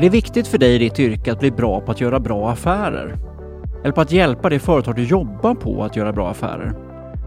Är 0.00 0.02
det 0.02 0.10
viktigt 0.10 0.46
för 0.48 0.58
dig 0.58 0.74
i 0.74 0.78
ditt 0.78 0.98
yrke 0.98 1.32
att 1.32 1.40
bli 1.40 1.50
bra 1.50 1.80
på 1.80 1.92
att 1.92 2.00
göra 2.00 2.20
bra 2.20 2.50
affärer? 2.50 3.18
Eller 3.82 3.92
på 3.92 4.00
att 4.00 4.12
hjälpa 4.12 4.48
det 4.48 4.58
företag 4.58 4.96
du 4.96 5.04
jobbar 5.04 5.54
på 5.54 5.84
att 5.84 5.96
göra 5.96 6.12
bra 6.12 6.30
affärer? 6.30 6.72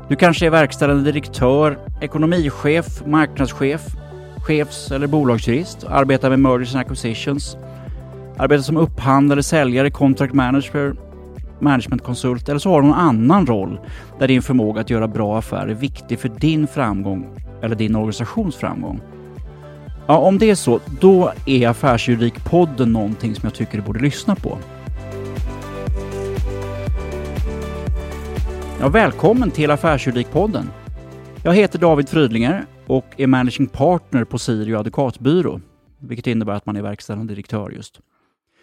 Du 0.10 0.16
kanske 0.16 0.46
är 0.46 0.50
verkställande 0.50 1.12
direktör, 1.12 1.78
ekonomichef, 2.02 3.06
marknadschef, 3.06 3.82
chefs 4.38 4.92
eller 4.92 5.08
bolagsjurist, 5.08 5.84
arbetar 5.84 6.30
med 6.30 6.40
mergers 6.40 6.76
and 6.76 6.82
acquisitions, 6.82 7.58
arbetar 8.38 8.64
som 8.64 8.78
upphandlare, 8.78 9.44
säljare, 9.44 9.92
contract 9.92 10.34
manager, 10.34 10.96
managementkonsult 11.60 12.50
eller 12.50 12.60
så 12.60 12.70
har 12.70 12.82
du 12.82 12.88
någon 12.88 12.98
annan 12.98 13.46
roll 13.46 13.80
där 14.20 14.28
din 14.28 14.42
förmåga 14.42 14.82
att 14.82 14.90
göra 14.90 15.08
bra 15.08 15.38
affärer 15.38 15.68
är 15.68 15.74
viktig 15.74 16.20
för 16.20 16.30
din 16.30 16.68
framgång 16.68 17.40
eller 17.62 17.76
din 17.76 17.96
organisations 17.96 18.56
framgång. 18.56 19.02
Ja, 20.08 20.18
om 20.18 20.38
det 20.38 20.50
är 20.50 20.56
så, 20.56 20.80
då 21.00 21.34
är 21.46 21.68
Affärsjuridikpodden 21.68 22.94
någonting 22.94 23.36
som 23.36 23.48
jag 23.48 23.54
tycker 23.54 23.78
du 23.78 23.84
borde 23.84 24.00
lyssna 24.00 24.36
på. 24.36 24.58
Ja, 28.80 28.90
välkommen 28.90 29.52
till 29.52 29.72
Affärsjuridikpodden. 29.72 30.70
Jag 31.44 31.54
heter 31.54 31.80
David 31.80 32.10
Frydlinger 32.10 32.66
och 32.88 33.06
är 33.18 33.28
managing 33.28 33.68
partner 33.68 34.24
på 34.24 34.38
Sirio 34.38 34.78
advokatbyrå, 34.78 35.62
vilket 36.00 36.28
innebär 36.28 36.54
att 36.54 36.66
man 36.66 36.76
är 36.76 36.82
verkställande 36.82 37.34
direktör 37.34 37.70
just. 37.70 38.00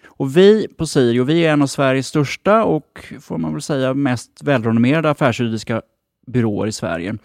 Och 0.06 0.36
vi 0.36 0.68
på 0.68 0.86
Sirio, 0.86 1.24
vi 1.24 1.46
är 1.46 1.52
en 1.52 1.62
av 1.62 1.66
Sveriges 1.66 2.06
största 2.06 2.64
och 2.64 3.04
får 3.20 3.38
man 3.38 3.52
väl 3.52 3.62
säga 3.62 3.94
mest 3.94 4.42
välrenommerade 4.42 5.10
affärsjuridiska 5.10 5.82
byråer 6.26 6.66
i 6.66 6.72
Sverige. 6.72 7.16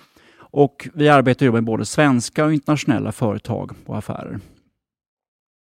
Och 0.58 0.88
vi 0.94 1.10
arbetar 1.10 1.46
ju 1.46 1.52
med 1.52 1.64
både 1.64 1.86
svenska 1.86 2.46
och 2.46 2.54
internationella 2.54 3.12
företag 3.12 3.72
och 3.86 3.98
affärer. 3.98 4.40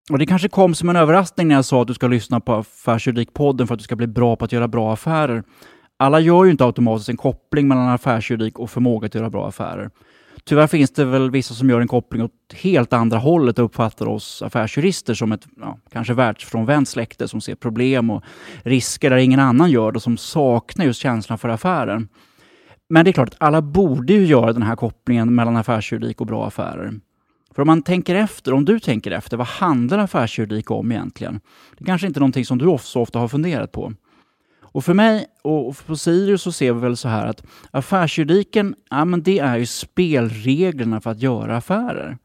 Och 0.09 0.19
Det 0.19 0.25
kanske 0.25 0.49
kom 0.49 0.75
som 0.75 0.89
en 0.89 0.95
överraskning 0.95 1.47
när 1.47 1.55
jag 1.55 1.65
sa 1.65 1.81
att 1.81 1.87
du 1.87 1.93
ska 1.93 2.07
lyssna 2.07 2.39
på 2.39 2.53
Affärsjuridikpodden 2.53 3.67
för 3.67 3.73
att 3.73 3.79
du 3.79 3.83
ska 3.83 3.95
bli 3.95 4.07
bra 4.07 4.35
på 4.35 4.45
att 4.45 4.51
göra 4.51 4.67
bra 4.67 4.93
affärer. 4.93 5.43
Alla 5.97 6.19
gör 6.19 6.45
ju 6.45 6.51
inte 6.51 6.65
automatiskt 6.65 7.09
en 7.09 7.17
koppling 7.17 7.67
mellan 7.67 7.89
affärsjuridik 7.89 8.59
och 8.59 8.69
förmåga 8.69 9.05
att 9.05 9.15
göra 9.15 9.29
bra 9.29 9.47
affärer. 9.47 9.89
Tyvärr 10.43 10.67
finns 10.67 10.91
det 10.91 11.05
väl 11.05 11.31
vissa 11.31 11.53
som 11.53 11.69
gör 11.69 11.81
en 11.81 11.87
koppling 11.87 12.23
åt 12.23 12.53
helt 12.53 12.93
andra 12.93 13.17
hållet 13.17 13.59
och 13.59 13.65
uppfattar 13.65 14.07
oss 14.07 14.41
affärsjurister 14.41 15.13
som 15.13 15.31
ett 15.31 15.47
ja, 15.59 15.77
kanske 15.91 16.13
världsfrånvänt 16.13 16.89
släkte 16.89 17.27
som 17.27 17.41
ser 17.41 17.55
problem 17.55 18.09
och 18.09 18.23
risker 18.63 19.09
där 19.09 19.17
ingen 19.17 19.39
annan 19.39 19.71
gör 19.71 19.91
det 19.91 19.95
och 19.95 20.03
som 20.03 20.17
saknar 20.17 20.85
just 20.85 21.01
känslan 21.01 21.37
för 21.37 21.49
affären. 21.49 22.07
Men 22.91 23.05
det 23.05 23.11
är 23.11 23.13
klart 23.13 23.29
att 23.29 23.41
alla 23.41 23.61
borde 23.61 24.13
ju 24.13 24.25
göra 24.25 24.53
den 24.53 24.63
här 24.63 24.75
kopplingen 24.75 25.35
mellan 25.35 25.57
affärsjuridik 25.57 26.21
och 26.21 26.27
bra 26.27 26.47
affärer. 26.47 26.93
För 27.55 27.61
om 27.61 27.67
man 27.67 27.81
tänker 27.81 28.15
efter, 28.15 28.53
om 28.53 28.65
du 28.65 28.79
tänker 28.79 29.11
efter, 29.11 29.37
vad 29.37 29.47
handlar 29.47 29.99
affärsjuridik 29.99 30.71
om 30.71 30.91
egentligen? 30.91 31.39
Det 31.77 31.83
kanske 31.83 32.07
inte 32.07 32.17
är 32.17 32.21
någonting 32.21 32.45
som 32.45 32.57
du 32.57 32.77
så 32.79 33.01
ofta 33.01 33.19
har 33.19 33.27
funderat 33.27 33.71
på. 33.71 33.93
Och 34.61 34.85
för 34.85 34.93
mig 34.93 35.25
och 35.43 35.85
på 35.85 35.95
Sirius 35.95 36.41
så 36.41 36.51
ser 36.51 36.73
vi 36.73 36.79
väl 36.79 36.97
så 36.97 37.07
här 37.07 37.27
att 37.27 37.43
affärsjuridiken, 37.71 38.75
ja 38.89 39.05
men 39.05 39.23
det 39.23 39.39
är 39.39 39.57
ju 39.57 39.65
spelreglerna 39.65 41.01
för 41.01 41.11
att 41.11 41.21
göra 41.21 41.57
affärer. 41.57 42.17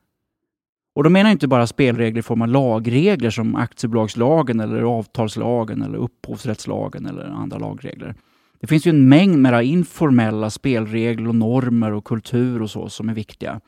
Och 0.95 1.05
då 1.05 1.11
menar 1.11 1.31
jag 1.31 1.35
inte 1.35 1.49
bara 1.49 1.67
spelregler 1.67 2.19
i 2.19 2.23
form 2.23 2.43
av 2.43 2.49
lagregler 2.49 3.31
som 3.31 3.57
aktiebolagslagen 3.57 4.61
eller 4.61 4.83
avtalslagen 4.83 5.83
eller 5.83 5.99
upphovsrättslagen 5.99 7.07
eller 7.07 7.25
andra 7.25 7.59
lagregler. 7.59 8.15
Det 8.67 8.69
finns 8.69 8.87
ju 8.87 8.91
en 8.91 9.09
mängd 9.09 9.39
mera 9.39 9.63
informella 9.63 10.51
spelregler 10.51 11.29
och 11.29 11.35
normer 11.35 11.93
och 11.93 12.05
kultur 12.05 12.63
och 12.63 12.71
så 12.71 12.89
som 12.89 13.09
är 13.09 13.15
viktiga. 13.15 13.61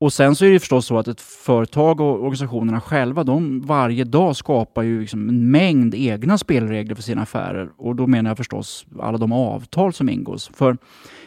Och 0.00 0.12
sen 0.12 0.34
så 0.34 0.44
är 0.44 0.50
det 0.50 0.58
förstås 0.58 0.86
så 0.86 0.98
att 0.98 1.08
ett 1.08 1.20
företag 1.20 2.00
och 2.00 2.20
organisationerna 2.20 2.80
själva, 2.80 3.24
de 3.24 3.60
varje 3.60 4.04
dag 4.04 4.36
skapar 4.36 4.82
ju 4.82 5.00
liksom 5.00 5.28
en 5.28 5.50
mängd 5.50 5.94
egna 5.94 6.38
spelregler 6.38 6.94
för 6.94 7.02
sina 7.02 7.22
affärer. 7.22 7.70
Och 7.76 7.96
då 7.96 8.06
menar 8.06 8.30
jag 8.30 8.36
förstås 8.36 8.86
alla 9.00 9.18
de 9.18 9.32
avtal 9.32 9.92
som 9.92 10.08
ingås. 10.08 10.50
För 10.54 10.76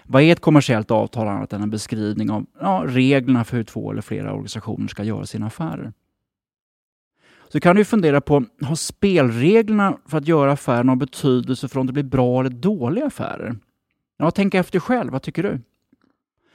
vad 0.03 0.21
är 0.21 0.31
ett 0.31 0.41
kommersiellt 0.41 0.91
avtal 0.91 1.27
annat 1.27 1.53
än 1.53 1.61
en 1.61 1.69
beskrivning 1.69 2.29
av 2.29 2.45
ja, 2.61 2.83
reglerna 2.87 3.43
för 3.43 3.57
hur 3.57 3.63
två 3.63 3.91
eller 3.91 4.01
flera 4.01 4.31
organisationer 4.31 4.87
ska 4.87 5.03
göra 5.03 5.25
sina 5.25 5.47
affärer? 5.47 5.93
Så 7.49 7.59
kan 7.59 7.75
du 7.75 7.85
fundera 7.85 8.21
på, 8.21 8.45
har 8.61 8.75
spelreglerna 8.75 9.97
för 10.05 10.17
att 10.17 10.27
göra 10.27 10.51
affärer 10.51 10.83
någon 10.83 10.99
betydelse 10.99 11.67
för 11.67 11.79
om 11.79 11.87
det 11.87 11.93
blir 11.93 12.03
bra 12.03 12.39
eller 12.39 12.49
dåliga 12.49 13.05
affärer? 13.05 13.55
Ja, 14.17 14.31
tänk 14.31 14.53
efter 14.53 14.79
själv. 14.79 15.11
Vad 15.11 15.21
tycker 15.21 15.43
du? 15.43 15.59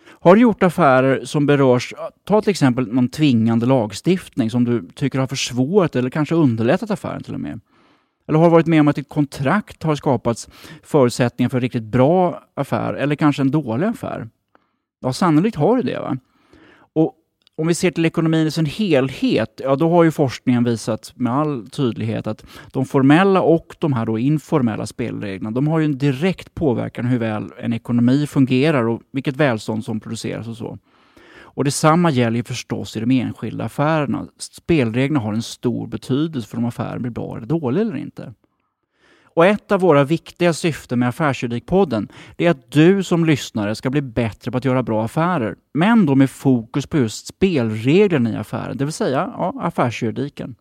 Har 0.08 0.34
du 0.34 0.40
gjort 0.40 0.62
affärer 0.62 1.24
som 1.24 1.46
berörs, 1.46 1.94
ta 2.24 2.40
till 2.40 2.50
exempel 2.50 2.92
någon 2.92 3.08
tvingande 3.08 3.66
lagstiftning 3.66 4.50
som 4.50 4.64
du 4.64 4.88
tycker 4.94 5.18
har 5.18 5.26
försvårat 5.26 5.96
eller 5.96 6.10
kanske 6.10 6.34
underlättat 6.34 6.90
affären 6.90 7.22
till 7.22 7.34
och 7.34 7.40
med? 7.40 7.60
Eller 8.28 8.38
har 8.38 8.46
du 8.46 8.50
varit 8.50 8.66
med 8.66 8.80
om 8.80 8.88
att 8.88 8.98
ett 8.98 9.08
kontrakt 9.08 9.82
har 9.82 9.94
skapats 9.94 10.48
förutsättningar 10.82 11.48
för 11.48 11.58
en 11.58 11.62
riktigt 11.62 11.82
bra 11.82 12.42
affär 12.54 12.94
eller 12.94 13.14
kanske 13.14 13.42
en 13.42 13.50
dålig 13.50 13.86
affär? 13.86 14.28
Ja, 15.00 15.12
sannolikt 15.12 15.56
har 15.56 15.76
du 15.76 15.82
det. 15.82 16.00
Va? 16.00 16.18
Om 17.56 17.66
vi 17.66 17.74
ser 17.74 17.90
till 17.90 18.04
ekonomin 18.04 18.46
i 18.46 18.50
sin 18.50 18.66
helhet, 18.66 19.60
ja 19.64 19.76
då 19.76 19.90
har 19.90 20.04
ju 20.04 20.10
forskningen 20.10 20.64
visat 20.64 21.12
med 21.14 21.32
all 21.32 21.66
tydlighet 21.70 22.26
att 22.26 22.44
de 22.72 22.84
formella 22.84 23.42
och 23.42 23.76
de 23.78 23.92
här 23.92 24.06
då 24.06 24.18
informella 24.18 24.86
spelreglerna, 24.86 25.50
de 25.50 25.68
har 25.68 25.78
ju 25.78 25.84
en 25.84 25.98
direkt 25.98 26.54
påverkan 26.54 27.04
hur 27.04 27.18
väl 27.18 27.50
en 27.58 27.72
ekonomi 27.72 28.26
fungerar 28.26 28.88
och 28.88 29.02
vilket 29.12 29.36
välstånd 29.36 29.84
som 29.84 30.00
produceras 30.00 30.48
och 30.48 30.56
så. 30.56 30.78
Och 31.54 31.64
detsamma 31.64 32.10
gäller 32.10 32.36
ju 32.36 32.44
förstås 32.44 32.96
i 32.96 33.00
de 33.00 33.10
enskilda 33.10 33.64
affärerna. 33.64 34.26
Spelreglerna 34.38 35.20
har 35.20 35.32
en 35.32 35.42
stor 35.42 35.86
betydelse 35.86 36.48
för 36.48 36.58
om 36.58 36.64
affären 36.64 37.02
blir 37.02 37.12
bra 37.12 37.36
eller 37.36 37.46
dålig 37.46 37.80
eller 37.80 37.96
inte. 37.96 38.34
Och 39.34 39.46
ett 39.46 39.72
av 39.72 39.80
våra 39.80 40.04
viktiga 40.04 40.52
syften 40.52 40.98
med 40.98 41.08
Affärsjuridikpodden 41.08 42.08
är 42.38 42.50
att 42.50 42.72
du 42.72 43.02
som 43.02 43.24
lyssnare 43.24 43.74
ska 43.74 43.90
bli 43.90 44.02
bättre 44.02 44.50
på 44.50 44.58
att 44.58 44.64
göra 44.64 44.82
bra 44.82 45.04
affärer. 45.04 45.56
Men 45.74 46.06
då 46.06 46.14
med 46.14 46.30
fokus 46.30 46.86
på 46.86 46.98
just 46.98 47.26
spelreglerna 47.26 48.32
i 48.32 48.36
affären, 48.36 48.76
det 48.76 48.84
vill 48.84 48.92
säga 48.92 49.32
ja, 49.36 49.54
affärsjuridiken. 49.60 50.54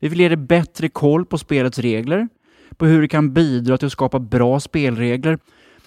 Vi 0.00 0.08
vill 0.08 0.20
ge 0.20 0.28
dig 0.28 0.36
bättre 0.36 0.88
koll 0.88 1.26
på 1.26 1.38
spelets 1.38 1.78
regler, 1.78 2.28
på 2.76 2.86
hur 2.86 3.02
det 3.02 3.08
kan 3.08 3.32
bidra 3.32 3.78
till 3.78 3.86
att 3.86 3.92
skapa 3.92 4.18
bra 4.18 4.60
spelregler 4.60 5.38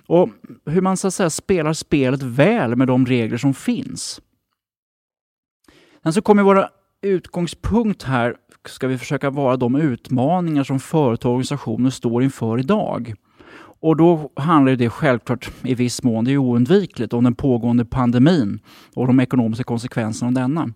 och 0.08 0.30
hur 0.66 0.82
man 0.82 0.98
så 0.98 1.08
att 1.08 1.14
säga 1.14 1.30
spelar 1.30 1.74
spelet 1.74 2.22
väl 2.22 2.76
med 2.76 2.88
de 2.88 3.06
regler 3.06 3.38
som 3.38 3.54
finns. 3.54 4.22
Sen 6.04 6.14
så 6.14 6.22
kommer 6.22 6.44
våra 6.44 6.70
utgångspunkt 7.04 8.04
här 8.04 8.36
ska 8.66 8.88
vi 8.88 8.98
försöka 8.98 9.30
vara 9.30 9.58
de 9.58 9.76
utmaningar 9.76 10.64
som 10.64 10.80
företag 10.80 11.30
och 11.30 11.34
organisationer 11.34 11.90
står 11.90 12.24
inför 12.24 12.60
idag. 12.60 13.14
Och 13.82 13.98
då 13.98 14.32
handlar 14.36 14.76
det 14.76 14.90
självklart 14.90 15.52
i 15.64 15.76
viss 15.76 16.04
mån, 16.04 16.26
det 16.26 16.32
är 16.32 16.38
oundvikligt, 16.38 17.14
om 17.14 17.24
den 17.24 17.36
pågående 17.36 17.86
pandemin 17.86 18.60
och 18.96 19.08
de 19.08 19.20
ekonomiska 19.20 19.64
konsekvenserna 19.64 20.28
av 20.28 20.34
denna. 20.34 20.70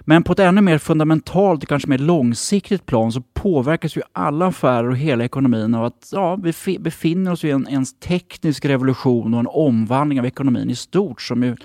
Men 0.00 0.22
på 0.22 0.32
ett 0.32 0.38
ännu 0.38 0.60
mer 0.60 0.78
fundamentalt 0.78 1.62
och 1.62 1.68
kanske 1.68 1.88
mer 1.88 1.98
långsiktigt 1.98 2.86
plan 2.86 3.12
så 3.12 3.22
påverkas 3.34 3.96
ju 3.96 4.02
alla 4.12 4.46
affärer 4.46 4.90
och 4.90 4.96
hela 4.96 5.24
ekonomin 5.24 5.74
av 5.74 5.84
att 5.84 6.08
ja, 6.12 6.36
vi 6.36 6.78
befinner 6.78 7.32
oss 7.32 7.44
i 7.44 7.50
en, 7.50 7.66
en 7.66 7.84
teknisk 7.84 8.64
revolution 8.64 9.34
och 9.34 9.40
en 9.40 9.46
omvandling 9.46 10.20
av 10.20 10.26
ekonomin 10.26 10.70
i 10.70 10.76
stort 10.76 11.22
som 11.22 11.42
ju 11.42 11.56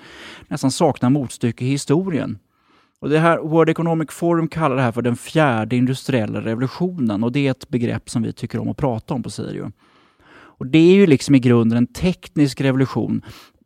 nästan 0.48 0.70
saknar 0.70 1.10
motstycke 1.10 1.64
i 1.64 1.68
historien. 1.68 2.38
Och 3.02 3.08
det 3.08 3.18
här 3.18 3.38
World 3.38 3.70
Economic 3.70 4.10
Forum 4.10 4.48
kallar 4.48 4.76
det 4.76 4.82
här 4.82 4.92
för 4.92 5.02
den 5.02 5.16
fjärde 5.16 5.76
industriella 5.76 6.40
revolutionen 6.40 7.24
och 7.24 7.32
det 7.32 7.46
är 7.46 7.50
ett 7.50 7.68
begrepp 7.68 8.10
som 8.10 8.22
vi 8.22 8.32
tycker 8.32 8.58
om 8.58 8.68
att 8.68 8.76
prata 8.76 9.14
om 9.14 9.22
på 9.22 9.30
Sirio. 9.30 9.72
Och 10.34 10.66
det 10.66 10.78
är 10.78 10.94
ju 10.94 11.06
liksom 11.06 11.34
i 11.34 11.38
grunden 11.38 11.78
en 11.78 11.86
teknisk 11.86 12.60
revolution. 12.60 13.22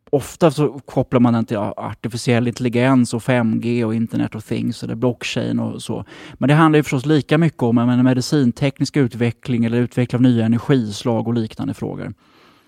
Ofta 0.09 0.51
så 0.51 0.79
kopplar 0.85 1.19
man 1.19 1.33
den 1.33 1.45
till 1.45 1.57
artificiell 1.57 2.47
intelligens 2.47 3.13
och 3.13 3.21
5G 3.21 3.83
och 3.83 3.95
Internet 3.95 4.35
of 4.35 4.45
Things 4.45 4.83
eller 4.83 4.95
blockchain 4.95 5.59
och 5.59 5.81
så. 5.81 6.05
Men 6.33 6.49
det 6.49 6.55
handlar 6.55 6.77
ju 6.77 6.83
förstås 6.83 7.05
lika 7.05 7.37
mycket 7.37 7.63
om 7.63 7.77
en 7.77 8.03
medicinteknisk 8.03 8.97
utveckling 8.97 9.65
eller 9.65 9.77
utveckling 9.77 10.17
av 10.17 10.21
nya 10.21 10.45
energislag 10.45 11.27
och 11.27 11.33
liknande 11.33 11.73
frågor. 11.73 12.13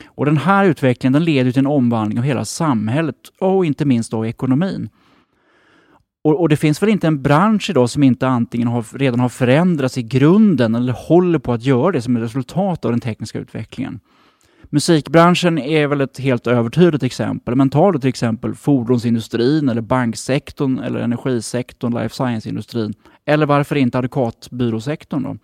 Och 0.08 0.26
den 0.26 0.38
här 0.38 0.66
utvecklingen 0.66 1.14
den 1.14 1.24
leder 1.24 1.52
till 1.52 1.60
en 1.60 1.68
omvandling 1.68 2.20
av 2.20 2.26
hela 2.26 2.46
samhället 2.46 3.16
och 3.40 3.66
inte 3.66 3.86
minst 3.86 4.12
då 4.12 4.26
ekonomin. 4.26 4.90
Och, 6.24 6.40
och, 6.40 6.50
det 6.50 6.58
finns 6.58 6.82
väl 6.82 6.90
inte 6.90 7.08
en 7.08 7.22
bransch 7.22 7.70
idag 7.70 7.90
som 7.90 8.04
inte 8.04 8.28
antingen 8.28 8.68
har, 8.68 8.98
redan 8.98 9.20
har 9.20 9.30
förändrats 9.30 9.98
i 9.98 10.04
grunden 10.04 10.76
eller 10.76 10.94
håller 10.94 11.40
på 11.40 11.54
att 11.54 11.64
göra 11.64 11.92
det 11.92 12.02
som 12.02 12.16
ett 12.16 12.24
resultat 12.24 12.86
av 12.86 12.92
den 12.92 13.00
tekniska 13.00 13.40
utvecklingen. 13.40 14.00
Musikbranschen 14.70 15.58
är 15.58 15.88
väl 15.88 16.02
ett 16.02 16.20
helt 16.20 16.48
övertydligt 16.48 17.04
exempel, 17.04 17.56
men 17.56 17.70
tar 17.70 17.92
du 17.92 18.00
till 18.00 18.10
exempel 18.10 18.56
fordonsindustrin, 18.56 19.70
eller 19.70 19.82
banksektorn, 19.82 20.80
eller 20.80 21.00
energisektorn, 21.00 21.94
life 21.94 22.16
science-industrin, 22.16 22.94
eller 23.26 23.46
varför 23.46 23.76
inte 23.76 23.98
advokatbyråsektorn 23.98 25.24
då? 25.24 25.38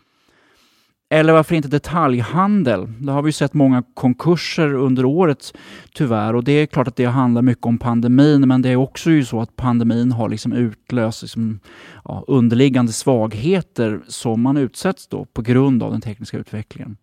Eller 1.09 1.33
varför 1.33 1.55
inte 1.55 1.67
detaljhandel? 1.67 2.87
Där 2.99 3.13
har 3.13 3.21
vi 3.21 3.31
sett 3.31 3.53
många 3.53 3.83
konkurser 3.93 4.73
under 4.73 5.05
året 5.05 5.57
tyvärr 5.93 6.35
och 6.35 6.43
det 6.43 6.51
är 6.51 6.65
klart 6.65 6.87
att 6.87 6.95
det 6.95 7.05
handlar 7.05 7.41
mycket 7.41 7.65
om 7.65 7.77
pandemin 7.77 8.47
men 8.47 8.61
det 8.61 8.69
är 8.69 8.75
också 8.75 9.11
ju 9.11 9.25
så 9.25 9.41
att 9.41 9.55
pandemin 9.55 10.11
har 10.11 10.29
liksom 10.29 10.53
utlöst 10.53 11.21
liksom, 11.21 11.59
ja, 12.03 12.23
underliggande 12.27 12.91
svagheter 12.91 14.01
som 14.07 14.41
man 14.41 14.57
utsätts 14.57 15.07
då 15.07 15.25
på 15.25 15.41
grund 15.41 15.83
av 15.83 15.91
den 15.91 16.01
tekniska 16.01 16.37
utvecklingen. 16.37 16.97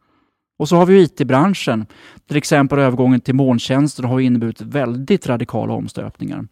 Och 0.58 0.68
så 0.68 0.76
har 0.76 0.86
vi 0.86 1.02
IT-branschen. 1.02 1.86
Till 2.28 2.36
exempel 2.36 2.78
övergången 2.78 3.20
till 3.20 3.34
molntjänster 3.34 4.02
har 4.02 4.20
inneburit 4.20 4.60
väldigt 4.60 5.26
radikala 5.26 5.72
omstöpningar. 5.72 6.44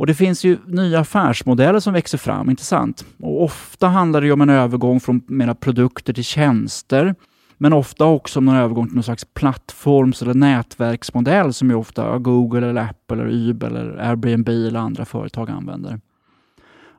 Och 0.00 0.06
Det 0.06 0.14
finns 0.14 0.44
ju 0.44 0.58
nya 0.66 1.00
affärsmodeller 1.00 1.80
som 1.80 1.92
växer 1.92 2.18
fram, 2.18 2.50
inte 2.50 2.64
sant? 2.64 3.04
Och 3.22 3.44
ofta 3.44 3.88
handlar 3.88 4.20
det 4.20 4.32
om 4.32 4.40
en 4.40 4.50
övergång 4.50 5.00
från 5.00 5.22
mera 5.26 5.54
produkter 5.54 6.12
till 6.12 6.24
tjänster. 6.24 7.14
Men 7.58 7.72
ofta 7.72 8.04
också 8.04 8.38
om 8.38 8.48
en 8.48 8.54
övergång 8.54 8.86
till 8.86 8.94
någon 8.94 9.02
slags 9.02 9.24
plattforms 9.34 10.22
eller 10.22 10.34
nätverksmodell 10.34 11.52
som 11.52 11.70
ju 11.70 11.76
ofta 11.76 12.18
Google, 12.18 12.68
eller 12.68 12.80
Apple, 12.80 13.16
eller 13.16 13.32
Uber, 13.32 13.66
eller 13.66 13.96
Airbnb 14.10 14.48
eller 14.48 14.80
andra 14.80 15.04
företag 15.04 15.50
använder. 15.50 16.00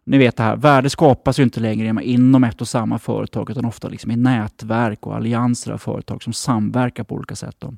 Ni 0.04 0.18
vet 0.18 0.38
det 0.38 0.44
här, 0.44 0.56
värde 0.56 0.90
skapas 0.90 1.40
ju 1.40 1.44
inte 1.44 1.60
längre 1.60 2.04
inom 2.04 2.44
ett 2.44 2.62
och 2.62 2.68
samma 2.68 3.00
företag 3.00 3.50
utan 3.50 3.66
ofta 3.66 3.90
liksom 3.90 4.12
i 4.12 4.16
nätverk 4.16 5.08
och 5.08 5.16
allianser 5.16 5.72
av 5.72 5.78
företag 5.78 6.24
som 6.24 6.34
samverkar 6.34 7.04
på 7.04 7.16
olika 7.16 7.36
sätt. 7.36 7.56
Då. 7.60 7.74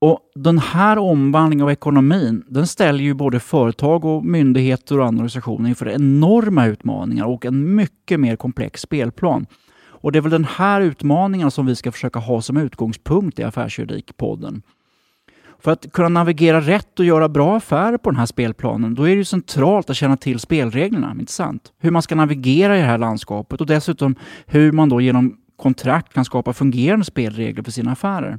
Och 0.00 0.20
Den 0.34 0.58
här 0.58 0.98
omvandlingen 0.98 1.64
av 1.64 1.70
ekonomin 1.70 2.44
den 2.48 2.66
ställer 2.66 3.04
ju 3.04 3.14
både 3.14 3.40
företag, 3.40 4.04
och 4.04 4.24
myndigheter 4.24 4.98
och 4.98 5.06
andra 5.06 5.20
organisationer 5.20 5.68
inför 5.68 5.88
enorma 5.88 6.66
utmaningar 6.66 7.24
och 7.24 7.44
en 7.44 7.74
mycket 7.74 8.20
mer 8.20 8.36
komplex 8.36 8.80
spelplan. 8.80 9.46
Och 9.88 10.12
Det 10.12 10.18
är 10.18 10.20
väl 10.20 10.30
den 10.30 10.44
här 10.44 10.80
utmaningen 10.80 11.50
som 11.50 11.66
vi 11.66 11.76
ska 11.76 11.92
försöka 11.92 12.18
ha 12.18 12.42
som 12.42 12.56
utgångspunkt 12.56 13.38
i 13.38 13.42
Affärsjuridikpodden. 13.42 14.62
För 15.58 15.70
att 15.70 15.92
kunna 15.92 16.08
navigera 16.08 16.60
rätt 16.60 16.98
och 16.98 17.04
göra 17.04 17.28
bra 17.28 17.56
affärer 17.56 17.98
på 17.98 18.10
den 18.10 18.18
här 18.18 18.26
spelplanen, 18.26 18.94
då 18.94 19.02
är 19.02 19.08
det 19.08 19.14
ju 19.14 19.24
centralt 19.24 19.90
att 19.90 19.96
känna 19.96 20.16
till 20.16 20.38
spelreglerna, 20.38 21.16
inte 21.20 21.32
sant? 21.32 21.72
Hur 21.78 21.90
man 21.90 22.02
ska 22.02 22.14
navigera 22.14 22.76
i 22.76 22.80
det 22.80 22.86
här 22.86 22.98
landskapet 22.98 23.60
och 23.60 23.66
dessutom 23.66 24.14
hur 24.46 24.72
man 24.72 24.88
då 24.88 25.00
genom 25.00 25.36
kontrakt 25.56 26.12
kan 26.12 26.24
skapa 26.24 26.52
fungerande 26.52 27.04
spelregler 27.04 27.62
för 27.62 27.70
sina 27.70 27.92
affärer. 27.92 28.38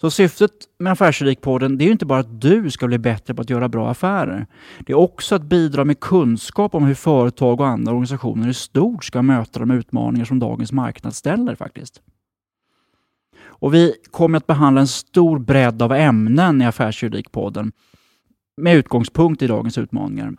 Så 0.00 0.10
syftet 0.10 0.50
med 0.78 0.92
Affärsjurikpodden 0.92 1.78
det 1.78 1.84
är 1.84 1.86
ju 1.86 1.92
inte 1.92 2.06
bara 2.06 2.20
att 2.20 2.40
du 2.40 2.70
ska 2.70 2.86
bli 2.86 2.98
bättre 2.98 3.34
på 3.34 3.42
att 3.42 3.50
göra 3.50 3.68
bra 3.68 3.90
affärer. 3.90 4.46
Det 4.78 4.92
är 4.92 4.96
också 4.96 5.34
att 5.34 5.42
bidra 5.42 5.84
med 5.84 6.00
kunskap 6.00 6.74
om 6.74 6.84
hur 6.84 6.94
företag 6.94 7.60
och 7.60 7.66
andra 7.66 7.92
organisationer 7.92 8.48
i 8.48 8.54
stort 8.54 9.04
ska 9.04 9.22
möta 9.22 9.58
de 9.60 9.70
utmaningar 9.70 10.24
som 10.24 10.38
dagens 10.38 10.72
marknad 10.72 11.14
ställer 11.14 11.54
faktiskt. 11.54 12.02
Och 13.42 13.74
vi 13.74 13.94
kommer 14.10 14.36
att 14.36 14.46
behandla 14.46 14.80
en 14.80 14.88
stor 14.88 15.38
bredd 15.38 15.82
av 15.82 15.92
ämnen 15.92 16.62
i 16.62 16.66
Affärsjuridikpodden 16.66 17.72
med 18.56 18.76
utgångspunkt 18.76 19.42
i 19.42 19.46
dagens 19.46 19.78
utmaningar. 19.78 20.32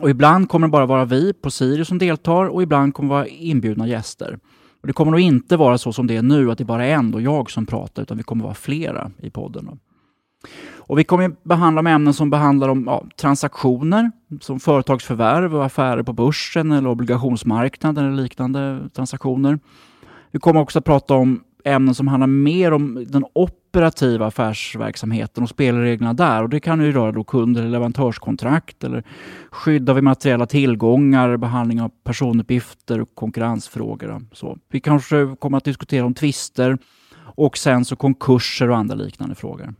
Och 0.00 0.10
ibland 0.10 0.48
kommer 0.48 0.66
det 0.66 0.70
bara 0.72 0.86
vara 0.86 1.04
vi 1.04 1.32
på 1.32 1.50
Sirius 1.50 1.88
som 1.88 1.98
deltar 1.98 2.44
och 2.46 2.62
ibland 2.62 2.94
kommer 2.94 3.08
det 3.08 3.14
vara 3.14 3.26
inbjudna 3.26 3.88
gäster. 3.88 4.38
Och 4.80 4.86
det 4.86 4.92
kommer 4.92 5.10
nog 5.10 5.20
inte 5.20 5.56
vara 5.56 5.78
så 5.78 5.92
som 5.92 6.06
det 6.06 6.16
är 6.16 6.22
nu, 6.22 6.50
att 6.50 6.58
det 6.58 6.64
bara 6.64 6.86
är 6.86 6.94
en 6.94 7.14
och 7.14 7.22
jag 7.22 7.50
som 7.50 7.66
pratar, 7.66 8.02
utan 8.02 8.16
vi 8.16 8.22
kommer 8.22 8.44
vara 8.44 8.54
flera 8.54 9.10
i 9.18 9.30
podden. 9.30 9.78
Och 10.76 10.98
vi 10.98 11.04
kommer 11.04 11.36
behandla 11.42 11.90
ämnen 11.90 12.14
som 12.14 12.30
behandlar 12.30 12.68
om 12.68 12.84
ja, 12.86 13.04
transaktioner, 13.20 14.10
som 14.40 14.60
företagsförvärv 14.60 15.56
och 15.56 15.64
affärer 15.64 16.02
på 16.02 16.12
börsen 16.12 16.72
eller 16.72 16.88
obligationsmarknaden 16.90 18.04
eller 18.04 18.22
liknande 18.22 18.88
transaktioner. 18.94 19.58
Vi 20.30 20.38
kommer 20.38 20.60
också 20.60 20.78
att 20.78 20.84
prata 20.84 21.14
om 21.14 21.40
ämnen 21.64 21.94
som 21.94 22.08
handlar 22.08 22.26
mer 22.26 22.72
om 22.72 23.04
den 23.08 23.24
operativa 23.32 23.67
operativa 23.78 24.26
affärsverksamheten 24.26 25.42
och 25.42 25.48
spelreglerna 25.48 26.14
där. 26.14 26.42
Och 26.42 26.48
Det 26.48 26.60
kan 26.60 26.84
ju 26.84 26.92
röra 26.92 27.12
då 27.12 27.24
kund 27.24 27.58
eller 27.58 27.68
leverantörskontrakt 27.68 28.84
eller 28.84 29.04
skydd 29.50 29.90
av 29.90 29.98
immateriella 29.98 30.46
tillgångar, 30.46 31.36
behandling 31.36 31.82
av 31.82 31.90
personuppgifter 32.04 33.00
och 33.00 33.14
konkurrensfrågor. 33.14 34.20
Så 34.32 34.58
vi 34.70 34.80
kanske 34.80 35.36
kommer 35.38 35.58
att 35.58 35.64
diskutera 35.64 36.06
om 36.06 36.14
tvister 36.14 36.78
och 37.36 37.58
sen 37.58 37.84
så 37.84 37.96
konkurser 37.96 38.70
och 38.70 38.76
andra 38.76 38.94
liknande 38.94 39.34
frågor. 39.34 39.74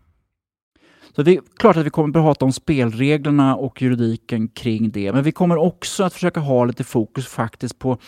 Så 1.16 1.22
det 1.22 1.36
är 1.36 1.40
klart 1.56 1.76
att 1.76 1.86
vi 1.86 1.90
kommer 1.90 2.08
att 2.08 2.24
prata 2.24 2.44
om 2.44 2.52
spelreglerna 2.52 3.56
och 3.56 3.82
juridiken 3.82 4.48
kring 4.48 4.90
det, 4.90 5.12
men 5.12 5.24
vi 5.24 5.32
kommer 5.32 5.56
också 5.56 6.04
att 6.04 6.12
försöka 6.12 6.40
ha 6.40 6.64
lite 6.64 6.84
fokus 6.84 7.26
faktiskt 7.26 7.78
på, 7.78 7.98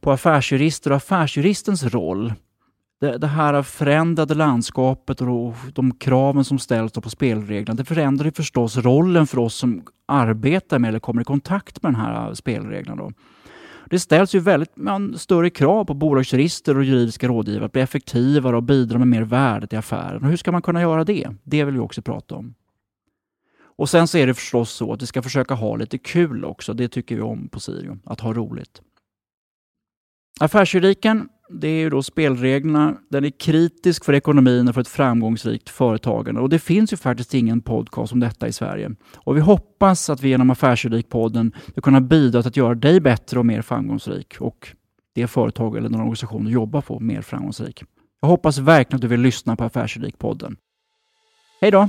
på 0.00 0.12
affärsjurister 0.12 0.90
och 0.90 0.96
affärsjuristens 0.96 1.84
roll 1.84 2.32
det, 3.02 3.18
det 3.18 3.26
här 3.26 3.62
förändrade 3.62 4.34
landskapet 4.34 5.20
och 5.20 5.54
de 5.72 5.94
kraven 5.94 6.44
som 6.44 6.58
ställs 6.58 6.92
på 6.92 7.10
spelreglerna, 7.10 7.76
det 7.76 7.84
förändrar 7.84 8.24
ju 8.24 8.32
förstås 8.32 8.76
rollen 8.76 9.26
för 9.26 9.38
oss 9.38 9.54
som 9.54 9.82
arbetar 10.06 10.78
med 10.78 10.88
eller 10.88 10.98
kommer 10.98 11.22
i 11.22 11.24
kontakt 11.24 11.82
med 11.82 11.92
den 11.92 12.00
här 12.00 12.34
spelreglerna. 12.34 13.02
Då. 13.02 13.12
Det 13.90 13.98
ställs 13.98 14.34
ju 14.34 14.38
väldigt 14.38 14.76
man, 14.76 15.18
större 15.18 15.50
krav 15.50 15.84
på 15.84 15.94
bolagsjurister 15.94 16.76
och 16.76 16.84
juridiska 16.84 17.28
rådgivare 17.28 17.64
att 17.64 17.72
bli 17.72 17.82
effektivare 17.82 18.56
och 18.56 18.62
bidra 18.62 18.98
med 18.98 19.08
mer 19.08 19.22
värde 19.22 19.66
till 19.66 19.78
affären. 19.78 20.22
Och 20.22 20.28
hur 20.28 20.36
ska 20.36 20.52
man 20.52 20.62
kunna 20.62 20.80
göra 20.80 21.04
det? 21.04 21.28
Det 21.42 21.64
vill 21.64 21.74
vi 21.74 21.80
också 21.80 22.02
prata 22.02 22.34
om. 22.34 22.54
Och 23.76 23.88
sen 23.88 24.08
så 24.08 24.18
är 24.18 24.26
det 24.26 24.34
förstås 24.34 24.70
så 24.70 24.92
att 24.92 25.02
vi 25.02 25.06
ska 25.06 25.22
försöka 25.22 25.54
ha 25.54 25.76
lite 25.76 25.98
kul 25.98 26.44
också. 26.44 26.74
Det 26.74 26.88
tycker 26.88 27.16
vi 27.16 27.22
om 27.22 27.48
på 27.48 27.60
Sirio, 27.60 27.98
att 28.04 28.20
ha 28.20 28.32
roligt. 28.32 28.82
Affärsjuridiken 30.40 31.28
det 31.52 31.68
är 31.68 31.80
ju 31.80 31.90
då 31.90 32.02
spelreglerna. 32.02 32.96
Den 33.10 33.24
är 33.24 33.30
kritisk 33.30 34.04
för 34.04 34.12
ekonomin 34.12 34.68
och 34.68 34.74
för 34.74 34.80
ett 34.80 34.88
framgångsrikt 34.88 35.68
företagande. 35.68 36.40
Och 36.40 36.48
det 36.48 36.58
finns 36.58 36.92
ju 36.92 36.96
faktiskt 36.96 37.34
ingen 37.34 37.60
podcast 37.60 38.12
om 38.12 38.20
detta 38.20 38.48
i 38.48 38.52
Sverige. 38.52 38.90
Och 39.16 39.36
vi 39.36 39.40
hoppas 39.40 40.10
att 40.10 40.22
vi 40.22 40.28
genom 40.28 40.50
Affärsjuridikpodden 40.50 41.52
ska 41.70 41.80
kunna 41.80 42.00
bidra 42.00 42.42
till 42.42 42.48
att 42.48 42.56
göra 42.56 42.74
dig 42.74 43.00
bättre 43.00 43.38
och 43.38 43.46
mer 43.46 43.62
framgångsrik 43.62 44.36
och 44.40 44.68
det 45.14 45.26
företag 45.26 45.76
eller 45.76 45.88
den 45.88 46.00
organisation 46.00 46.44
du 46.44 46.50
jobbar 46.50 46.80
på 46.80 47.00
mer 47.00 47.22
framgångsrik. 47.22 47.84
Jag 48.20 48.28
hoppas 48.28 48.58
verkligen 48.58 48.96
att 48.96 49.02
du 49.02 49.08
vill 49.08 49.20
lyssna 49.20 49.56
på 49.56 49.64
Affärsjuridikpodden. 49.64 50.56
Hej 51.60 51.70
då! 51.70 51.88